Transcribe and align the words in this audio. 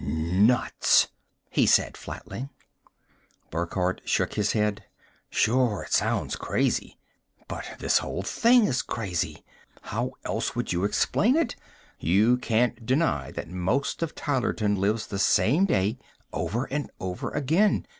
"Nuts!" 0.03 1.09
he 1.51 1.67
said 1.67 1.95
flatly. 1.95 2.49
Burckhardt 3.51 4.01
shook 4.03 4.33
his 4.33 4.53
head. 4.53 4.83
"Sure, 5.29 5.83
it 5.83 5.93
sounds 5.93 6.35
crazy 6.35 6.97
but 7.47 7.65
this 7.77 7.99
whole 7.99 8.23
thing 8.23 8.63
is 8.65 8.81
crazy. 8.81 9.45
How 9.83 10.13
else 10.25 10.55
would 10.55 10.73
you 10.73 10.85
explain 10.85 11.35
it? 11.35 11.55
You 11.99 12.37
can't 12.37 12.83
deny 12.83 13.29
that 13.33 13.51
most 13.51 14.01
of 14.01 14.15
Tylerton 14.15 14.75
lives 14.75 15.05
the 15.05 15.19
same 15.19 15.65
day 15.65 15.99
over 16.33 16.65
and 16.65 16.89
over 16.99 17.29
again. 17.29 17.85